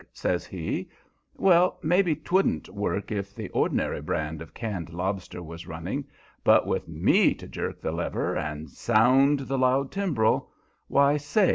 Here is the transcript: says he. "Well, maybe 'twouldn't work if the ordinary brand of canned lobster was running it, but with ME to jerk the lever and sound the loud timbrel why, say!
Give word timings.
says 0.13 0.47
he. 0.47 0.89
"Well, 1.37 1.77
maybe 1.83 2.15
'twouldn't 2.15 2.69
work 2.69 3.11
if 3.11 3.35
the 3.35 3.49
ordinary 3.49 4.01
brand 4.01 4.41
of 4.41 4.51
canned 4.51 4.89
lobster 4.91 5.43
was 5.43 5.67
running 5.67 5.99
it, 5.99 6.05
but 6.43 6.65
with 6.65 6.87
ME 6.87 7.35
to 7.35 7.47
jerk 7.47 7.79
the 7.79 7.91
lever 7.91 8.35
and 8.35 8.67
sound 8.71 9.41
the 9.41 9.59
loud 9.59 9.91
timbrel 9.91 10.49
why, 10.87 11.17
say! 11.17 11.49